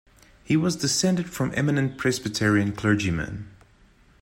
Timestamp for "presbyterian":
1.99-2.71